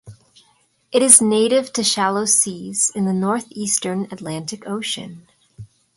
[0.91, 5.27] It is native to shallow seas in the northeastern Atlantic Ocean.